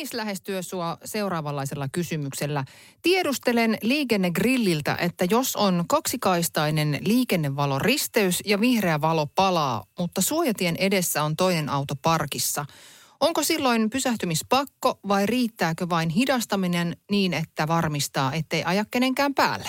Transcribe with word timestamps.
Juhis 0.00 0.14
lähestyy 0.14 0.62
sua 0.62 0.96
seuraavanlaisella 1.04 1.88
kysymyksellä. 1.92 2.64
Tiedustelen 3.02 3.78
liikennegrilliltä, 3.82 4.96
että 5.00 5.24
jos 5.30 5.56
on 5.56 5.84
kaksikaistainen 5.88 6.98
liikennevalo 7.06 7.78
risteys 7.78 8.42
ja 8.46 8.60
vihreä 8.60 9.00
valo 9.00 9.26
palaa, 9.26 9.84
mutta 9.98 10.20
suojatien 10.20 10.76
edessä 10.76 11.22
on 11.22 11.36
toinen 11.36 11.68
auto 11.68 11.94
parkissa– 12.02 12.66
Onko 13.20 13.42
silloin 13.42 13.90
pysähtymispakko 13.90 14.98
vai 15.08 15.26
riittääkö 15.26 15.86
vain 15.90 16.08
hidastaminen 16.08 16.96
niin, 17.10 17.34
että 17.34 17.68
varmistaa, 17.68 18.32
ettei 18.32 18.64
aja 18.64 18.84
kenenkään 18.90 19.34
päälle? 19.34 19.68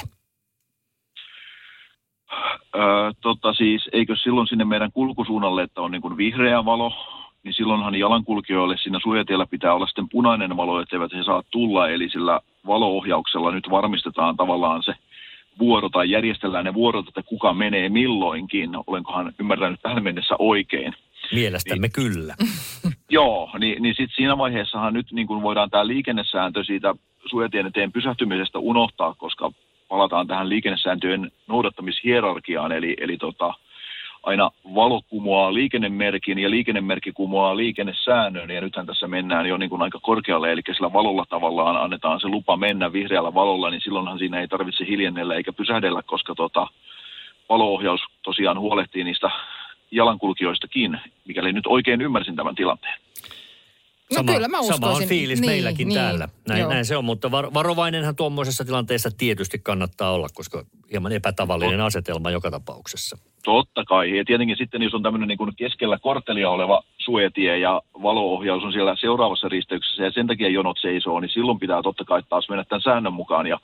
Öö, 2.75 3.11
tota 3.21 3.53
siis, 3.53 3.89
eikö 3.93 4.15
silloin 4.15 4.47
sinne 4.47 4.65
meidän 4.65 4.91
kulkusuunnalle, 4.91 5.63
että 5.63 5.81
on 5.81 5.91
niin 5.91 6.01
kuin 6.01 6.17
vihreä 6.17 6.65
valo, 6.65 7.20
niin 7.43 7.53
silloinhan 7.53 7.95
jalankulkijoille 7.95 8.77
siinä 8.77 8.99
suojatiellä 9.03 9.45
pitää 9.45 9.73
olla 9.73 9.87
sitten 9.87 10.09
punainen 10.09 10.57
valo, 10.57 10.81
etteivät 10.81 11.13
he 11.13 11.23
saa 11.23 11.43
tulla. 11.51 11.89
Eli 11.89 12.09
sillä 12.09 12.39
valoohjauksella 12.67 13.51
nyt 13.51 13.69
varmistetaan 13.69 14.37
tavallaan 14.37 14.83
se 14.83 14.93
vuoro 15.59 15.89
tai 15.89 16.11
järjestellään 16.11 16.65
ne 16.65 16.73
vuorot, 16.73 17.07
että 17.07 17.23
kuka 17.23 17.53
menee 17.53 17.89
milloinkin. 17.89 18.69
Olenkohan 18.87 19.33
ymmärtänyt 19.39 19.81
tähän 19.81 20.03
mennessä 20.03 20.35
oikein. 20.39 20.93
Mielestämme 21.33 21.87
niin, 21.87 21.91
kyllä. 21.91 22.35
Joo, 23.09 23.49
niin, 23.59 23.83
niin 23.83 23.95
sitten 23.95 24.15
siinä 24.15 24.37
vaiheessahan 24.37 24.93
nyt 24.93 25.11
niin 25.11 25.27
kuin 25.27 25.41
voidaan 25.41 25.69
tämä 25.69 25.87
liikennesääntö 25.87 26.63
siitä 26.63 26.95
suojatien 27.29 27.67
eteen 27.67 27.91
pysähtymisestä 27.91 28.59
unohtaa, 28.59 29.13
koska 29.13 29.51
palataan 29.89 30.27
tähän 30.27 30.49
liikennesääntöjen 30.49 31.31
noudattamishierarkiaan, 31.47 32.71
eli, 32.71 32.95
eli 32.99 33.17
tota, 33.17 33.53
aina 34.23 34.51
valo 34.75 35.01
kumoaa 35.09 35.53
liikennemerkin 35.53 36.39
ja 36.39 36.49
liikennemerkki 36.49 37.11
kumoaa 37.11 37.57
liikennesäännön 37.57 38.49
ja 38.49 38.61
nythän 38.61 38.85
tässä 38.85 39.07
mennään 39.07 39.45
jo 39.45 39.57
niin 39.57 39.69
kuin 39.69 39.81
aika 39.81 39.99
korkealle, 39.99 40.51
eli 40.51 40.61
sillä 40.75 40.93
valolla 40.93 41.25
tavallaan 41.29 41.77
annetaan 41.77 42.19
se 42.19 42.27
lupa 42.27 42.57
mennä 42.57 42.93
vihreällä 42.93 43.33
valolla, 43.33 43.69
niin 43.69 43.81
silloinhan 43.81 44.19
siinä 44.19 44.39
ei 44.39 44.47
tarvitse 44.47 44.85
hiljennellä 44.85 45.35
eikä 45.35 45.53
pysähdellä, 45.53 46.01
koska 46.03 46.35
tota, 46.35 46.67
valoohjaus 47.49 48.01
tosiaan 48.23 48.59
huolehtii 48.59 49.03
niistä 49.03 49.29
jalankulkijoistakin, 49.91 50.99
mikäli 51.25 51.53
nyt 51.53 51.67
oikein 51.67 52.01
ymmärsin 52.01 52.35
tämän 52.35 52.55
tilanteen. 52.55 52.99
No 54.11 54.15
sama, 54.15 54.33
kyllä 54.33 54.47
mä 54.47 54.59
uskoisin. 54.59 54.81
Sama 54.81 54.97
on 54.97 55.07
fiilis 55.07 55.41
niin, 55.41 55.51
meilläkin 55.51 55.87
niin, 55.87 55.99
täällä. 55.99 56.29
Näin, 56.47 56.69
näin 56.69 56.85
se 56.85 56.97
on, 56.97 57.05
mutta 57.05 57.31
var, 57.31 57.53
varovainenhan 57.53 58.15
tuommoisessa 58.15 58.65
tilanteessa 58.65 59.09
tietysti 59.17 59.59
kannattaa 59.59 60.11
olla, 60.11 60.27
koska 60.33 60.65
hieman 60.91 61.11
epätavallinen 61.11 61.77
Tot, 61.77 61.87
asetelma 61.87 62.31
joka 62.31 62.51
tapauksessa. 62.51 63.17
Totta 63.43 63.83
kai. 63.85 64.17
Ja 64.17 64.25
tietenkin 64.25 64.57
sitten, 64.57 64.81
jos 64.81 64.93
on 64.93 65.03
tämmöinen 65.03 65.27
niin 65.27 65.37
kuin 65.37 65.55
keskellä 65.55 65.97
korttelia 65.99 66.49
oleva 66.49 66.83
suetie 66.97 67.57
ja 67.57 67.81
valoohjaus 68.03 68.63
on 68.63 68.73
siellä 68.73 68.95
seuraavassa 68.95 69.49
risteyksessä 69.49 70.03
ja 70.03 70.11
sen 70.11 70.27
takia 70.27 70.49
jonot 70.49 70.77
seisoo, 70.81 71.19
niin 71.19 71.29
silloin 71.29 71.59
pitää 71.59 71.81
totta 71.81 72.05
kai 72.05 72.23
taas 72.29 72.49
mennä 72.49 72.63
tämän 72.63 72.81
säännön 72.81 73.13
mukaan 73.13 73.47
ja 73.47 73.59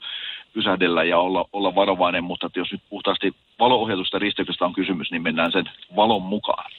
pysähdellä 0.52 1.04
ja 1.04 1.18
olla, 1.18 1.48
olla 1.52 1.74
varovainen. 1.74 2.24
Mutta 2.24 2.46
että 2.46 2.58
jos 2.58 2.72
nyt 2.72 2.82
puhtaasti 2.90 3.34
valoohjatusta 3.58 4.18
risteyksestä 4.18 4.64
on 4.64 4.72
kysymys, 4.72 5.10
niin 5.10 5.22
mennään 5.22 5.52
sen 5.52 5.70
valon 5.96 6.22
mukaan. 6.22 6.70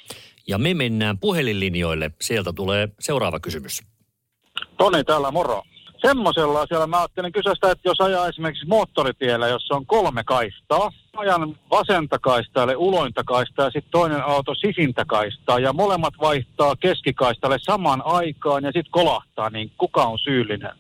Ja 0.50 0.58
me 0.58 0.74
mennään 0.74 1.20
puhelinlinjoille. 1.20 2.12
Sieltä 2.22 2.54
tulee 2.54 2.90
seuraava 3.00 3.40
kysymys. 3.40 3.82
Toni 4.78 5.04
täällä, 5.04 5.32
moro. 5.32 5.64
Semmoisella 6.02 6.66
siellä 6.66 6.88
mä 6.88 6.98
ajattelin 7.00 7.32
kysyä 7.32 7.56
sitä, 7.56 7.72
että 7.72 7.90
jos 7.90 8.02
ajaa 8.02 8.28
esimerkiksi 8.28 8.66
moottoritiellä, 8.66 9.48
jossa 9.48 9.76
on 9.76 9.86
kolme 9.86 10.24
kaistaa, 10.24 10.92
ajan 11.18 11.56
vasenta 11.72 12.20
kaistaa, 12.20 12.64
eli 12.64 12.76
ulointa 12.76 13.24
kaistaa 13.24 13.66
ja 13.66 13.72
sitten 13.72 13.92
toinen 13.92 14.24
auto 14.24 14.56
sisintä 14.56 15.06
kaistaa 15.06 15.60
ja 15.60 15.74
molemmat 15.74 16.14
vaihtaa 16.22 16.76
keskikaistalle 16.76 17.58
samaan 17.62 18.02
aikaan 18.06 18.64
ja 18.64 18.72
sitten 18.72 18.92
kolahtaa, 18.92 19.50
niin 19.50 19.72
kuka 19.78 20.04
on 20.04 20.20
syyllinen? 20.20 20.76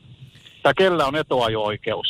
Tai 0.63 0.73
kellä 0.73 1.05
on 1.05 1.15
etuajo-oikeus? 1.15 2.07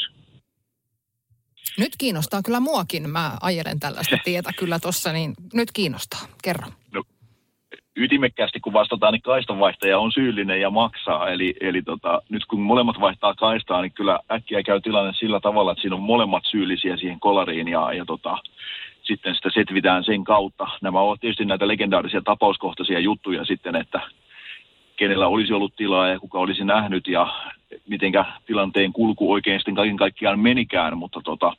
Nyt 1.78 1.94
kiinnostaa 1.98 2.42
kyllä 2.44 2.60
muakin. 2.60 3.10
Mä 3.10 3.38
ajelen 3.42 3.80
tällaista 3.80 4.18
tietä 4.24 4.50
kyllä 4.60 4.80
tuossa, 4.80 5.14
niin 5.14 5.34
nyt 5.54 5.72
kiinnostaa. 5.72 6.22
Kerro. 6.44 6.68
Ytimekkäästi 8.00 8.60
kun 8.60 8.74
vastataan, 8.74 9.14
niin 9.14 9.22
kaistanvaihtaja 9.22 10.00
on 10.00 10.12
syyllinen 10.12 10.62
ja 10.62 10.70
maksaa. 10.70 11.30
Eli, 11.30 11.54
eli 11.62 11.82
tota, 11.82 12.22
nyt 12.30 12.46
kun 12.46 12.62
molemmat 12.62 13.00
vaihtaa 13.00 13.34
kaistaa, 13.34 13.82
niin 13.82 13.92
kyllä 13.92 14.20
äkkiä 14.32 14.64
käy 14.64 14.82
tilanne 14.82 15.14
sillä 15.14 15.40
tavalla, 15.40 15.72
että 15.72 15.82
siinä 15.82 15.96
on 15.96 16.02
molemmat 16.02 16.44
syyllisiä 16.46 16.98
siihen 16.98 17.20
kolariin 17.20 17.68
ja, 17.68 17.94
ja 17.94 18.06
tota, 18.06 18.38
sitten 19.04 19.36
sitä 19.36 19.50
setvitään 19.54 20.04
sen 20.04 20.24
kautta. 20.24 20.68
Nämä 20.82 21.00
ovat 21.00 21.20
tietysti 21.20 21.46
näitä 21.46 21.68
legendaarisia 21.68 22.22
tapauskohtaisia 22.22 23.00
juttuja 23.00 23.46
sitten, 23.46 23.76
että 23.76 24.02
kenellä 24.96 25.28
olisi 25.28 25.54
ollut 25.54 25.76
tilaa 25.76 26.08
ja 26.08 26.20
kuka 26.20 26.40
olisi 26.40 26.64
nähnyt 26.64 27.08
ja 27.08 27.28
mitenkä 27.88 28.26
tilanteen 28.46 28.94
kulku 28.94 29.32
oikein 29.32 29.60
sitten 29.60 29.76
kaiken 29.76 29.98
kaikkiaan 29.98 30.40
menikään, 30.40 30.98
mutta 30.98 31.22
tota, 31.24 31.54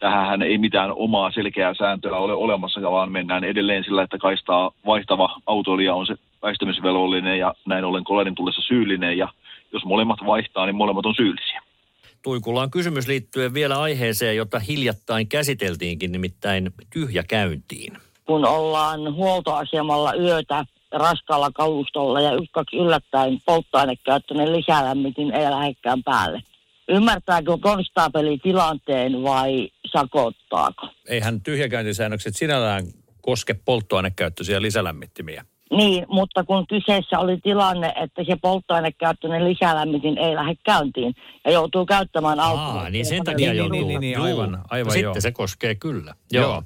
tähän 0.00 0.42
ei 0.42 0.58
mitään 0.58 0.92
omaa 0.92 1.30
selkeää 1.30 1.74
sääntöä 1.74 2.16
ole 2.16 2.34
olemassa, 2.34 2.82
vaan 2.82 3.12
mennään 3.12 3.44
edelleen 3.44 3.84
sillä, 3.84 4.02
että 4.02 4.18
kaistaa 4.18 4.70
vaihtava 4.86 5.40
autoilija 5.46 5.94
on 5.94 6.06
se 6.06 6.14
väistämisvelvollinen 6.42 7.38
ja 7.38 7.54
näin 7.66 7.84
ollen 7.84 8.04
kolarin 8.04 8.34
tullessa 8.34 8.62
syyllinen 8.62 9.18
ja 9.18 9.28
jos 9.72 9.84
molemmat 9.84 10.18
vaihtaa, 10.26 10.66
niin 10.66 10.76
molemmat 10.76 11.06
on 11.06 11.14
syyllisiä. 11.14 11.62
Tuikulla 12.22 12.62
on 12.62 12.70
kysymys 12.70 13.08
liittyen 13.08 13.54
vielä 13.54 13.80
aiheeseen, 13.80 14.36
jota 14.36 14.58
hiljattain 14.58 15.28
käsiteltiinkin, 15.28 16.12
nimittäin 16.12 16.70
tyhjäkäyntiin. 16.92 17.92
Kun 18.26 18.46
ollaan 18.46 19.14
huoltoasemalla 19.14 20.14
yötä 20.14 20.64
raskaalla 20.92 21.50
kalustolla 21.54 22.20
ja 22.20 22.32
yksi 22.32 22.76
yllättäen 22.76 23.38
polttoainekäyttöinen 23.46 24.52
lisälämmitin 24.52 25.32
ei 25.32 25.50
lähdekään 25.50 26.02
päälle 26.02 26.42
Ymmärtääkö 26.92 27.58
konstaapeli 27.60 28.38
tilanteen 28.38 29.22
vai 29.22 29.68
sakottaako? 29.92 30.88
Eihän 31.08 31.40
tyhjäkäyntisäännökset 31.40 32.36
sinällään 32.36 32.84
koske 33.20 33.54
polttoainekäyttöisiä 33.64 34.62
lisälämmittimiä. 34.62 35.44
Niin, 35.70 36.06
mutta 36.08 36.44
kun 36.44 36.66
kyseessä 36.66 37.18
oli 37.18 37.38
tilanne, 37.42 37.92
että 38.02 38.24
se 38.24 38.36
polttoainekäyttöinen 38.42 39.44
lisälämmitin 39.44 40.18
ei 40.18 40.34
lähde 40.34 40.54
käyntiin 40.64 41.14
ja 41.44 41.52
joutuu 41.52 41.86
käyttämään 41.86 42.40
autoa. 42.40 42.64
Aa, 42.64 42.90
niin 42.90 43.06
sen 43.06 43.24
takia 43.24 43.52
joutuu. 43.52 43.72
Niin, 43.72 43.88
niin, 43.88 44.00
niin, 44.00 44.20
aivan, 44.20 44.62
aivan 44.70 44.92
Sitten 44.92 45.04
joo. 45.04 45.20
se 45.20 45.32
koskee 45.32 45.74
kyllä. 45.74 46.14
Joo. 46.32 46.44
joo. 46.44 46.62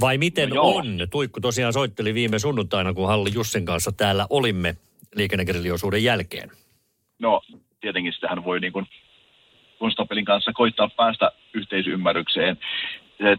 Vai 0.00 0.18
miten 0.18 0.50
no 0.50 0.62
on? 0.62 0.86
Tuikku 1.10 1.40
tosiaan 1.40 1.72
soitteli 1.72 2.14
viime 2.14 2.38
sunnuntaina, 2.38 2.94
kun 2.94 3.06
Halli 3.06 3.30
Jussin 3.34 3.64
kanssa 3.64 3.92
täällä 3.92 4.26
olimme 4.30 4.76
liikennekirjallisuuden 5.14 6.04
jälkeen. 6.04 6.50
No 7.18 7.40
tietenkin 7.80 8.12
sitähän 8.12 8.44
voi 8.44 8.60
niin 8.60 8.72
kuin 8.72 8.86
konstapelin 9.84 10.24
kanssa 10.24 10.52
koittaa 10.52 10.88
päästä 10.96 11.32
yhteisymmärrykseen. 11.54 12.58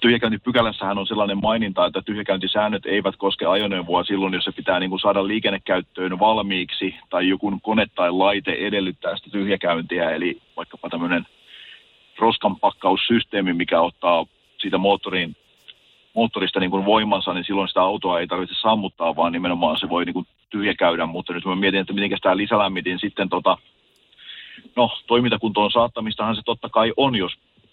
Tyhjäkäyntipykälässähän 0.01 0.97
on 0.97 1.07
sellainen 1.07 1.37
maininta, 1.41 1.85
että 1.85 2.01
tyhjäkäyntisäännöt 2.01 2.85
eivät 2.85 3.15
koske 3.17 3.45
ajoneuvoa 3.45 4.03
silloin, 4.03 4.33
jos 4.33 4.43
se 4.43 4.51
pitää 4.51 4.79
niin 4.79 4.89
kuin 4.89 4.99
saada 4.99 5.27
liikennekäyttöön 5.27 6.19
valmiiksi 6.19 6.95
tai 7.09 7.29
joku 7.29 7.59
kone 7.61 7.85
tai 7.95 8.11
laite 8.11 8.51
edellyttää 8.51 9.17
sitä 9.17 9.29
tyhjäkäyntiä, 9.29 10.09
eli 10.09 10.41
vaikkapa 10.57 10.89
tämmöinen 10.89 11.25
roskanpakkaussysteemi, 12.19 13.53
mikä 13.53 13.81
ottaa 13.81 14.25
siitä 14.57 14.77
moottorin, 14.77 15.35
moottorista 16.13 16.59
niin 16.59 16.71
kuin 16.71 16.85
voimansa, 16.85 17.33
niin 17.33 17.45
silloin 17.45 17.67
sitä 17.67 17.81
autoa 17.81 18.19
ei 18.19 18.27
tarvitse 18.27 18.55
sammuttaa, 18.61 19.15
vaan 19.15 19.31
nimenomaan 19.31 19.79
se 19.79 19.89
voi 19.89 20.05
niin 20.05 20.13
kuin 20.13 20.27
tyhjäkäydä. 20.49 21.05
Mutta 21.05 21.33
nyt 21.33 21.45
mä 21.45 21.55
mietin, 21.55 21.79
että 21.79 21.93
miten 21.93 22.17
tämä 22.21 22.37
lisälämmitin 22.37 22.99
sitten 22.99 23.29
tota, 23.29 23.57
no 24.75 24.89
toimintakuntoon 25.07 25.71
saattamistahan 25.71 26.35
se 26.35 26.41
totta 26.45 26.69
kai 26.69 26.93
on, 26.97 27.15
jos 27.15 27.31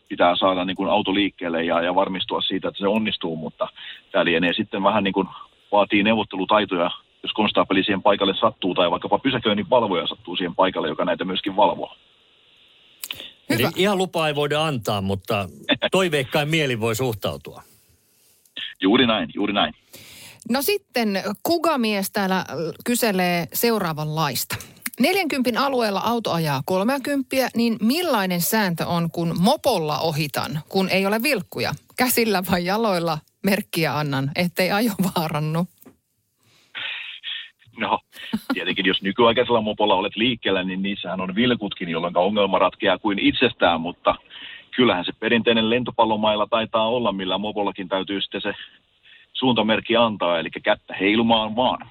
pitää 0.08 0.36
saada 0.36 0.64
niin 0.64 0.76
kuin 0.76 0.90
auto 0.90 1.14
liikkeelle 1.14 1.64
ja, 1.64 1.82
ja 1.82 1.94
varmistua 1.94 2.40
siitä, 2.40 2.68
että 2.68 2.78
se 2.78 2.86
onnistuu, 2.86 3.36
mutta 3.36 3.68
tämä 4.12 4.24
lienee 4.24 4.52
sitten 4.52 4.82
vähän 4.82 5.04
niin 5.04 5.14
kuin 5.14 5.28
vaatii 5.72 6.02
neuvottelutaitoja, 6.02 6.90
jos 7.22 7.32
konstaapeli 7.32 7.84
siihen 7.84 8.02
paikalle 8.02 8.34
sattuu 8.40 8.74
tai 8.74 8.90
vaikkapa 8.90 9.18
pysäköinnin 9.18 9.70
valvoja 9.70 10.06
sattuu 10.06 10.36
siihen 10.36 10.54
paikalle, 10.54 10.88
joka 10.88 11.04
näitä 11.04 11.24
myöskin 11.24 11.56
valvoo. 11.56 11.96
Hyvä. 13.48 13.68
Eli 13.68 13.72
ihan 13.76 13.98
lupaa 13.98 14.28
ei 14.28 14.34
voida 14.34 14.64
antaa, 14.64 15.00
mutta 15.00 15.48
toiveikkain 15.92 16.48
mieli 16.48 16.80
voi 16.80 16.94
suhtautua. 16.94 17.62
Juuri 18.80 19.06
näin, 19.06 19.28
juuri 19.34 19.52
näin. 19.52 19.74
No 20.50 20.62
sitten 20.62 21.22
kugamies 21.42 22.10
täällä 22.10 22.44
kyselee 22.84 23.46
seuraavanlaista. 23.52 24.56
40 25.02 25.66
alueella 25.66 26.00
auto 26.04 26.30
ajaa 26.32 26.60
30, 26.66 27.36
niin 27.56 27.76
millainen 27.80 28.40
sääntö 28.40 28.86
on, 28.86 29.10
kun 29.10 29.34
mopolla 29.40 29.98
ohitan, 29.98 30.60
kun 30.68 30.88
ei 30.88 31.06
ole 31.06 31.22
vilkkuja? 31.22 31.72
Käsillä 31.96 32.42
vai 32.50 32.64
jaloilla 32.64 33.18
merkkiä 33.42 33.98
annan, 33.98 34.30
ettei 34.36 34.70
ajo 34.70 34.92
vaarannu? 35.04 35.66
No, 37.76 37.98
tietenkin 38.54 38.86
jos 38.86 39.02
nykyaikaisella 39.02 39.60
mopolla 39.60 39.94
olet 39.94 40.16
liikkeellä, 40.16 40.62
niin 40.62 40.82
niissähän 40.82 41.20
on 41.20 41.34
vilkutkin, 41.34 41.88
jolloin 41.88 42.16
ongelma 42.16 42.58
ratkeaa 42.58 42.98
kuin 42.98 43.18
itsestään, 43.18 43.80
mutta 43.80 44.14
kyllähän 44.76 45.04
se 45.04 45.12
perinteinen 45.20 45.70
lentopallomailla 45.70 46.46
taitaa 46.50 46.88
olla, 46.88 47.12
millä 47.12 47.38
mopollakin 47.38 47.88
täytyy 47.88 48.20
sitten 48.20 48.40
se 48.40 48.52
suuntamerkki 49.32 49.96
antaa, 49.96 50.38
eli 50.38 50.50
kättä 50.50 50.94
heilumaan 51.00 51.56
vaan. 51.56 51.90